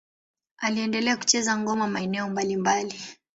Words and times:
Aliendelea 0.57 1.17
kucheza 1.17 1.57
ngoma 1.57 1.87
maeneo 1.87 2.29
mbalimbali. 2.29 2.95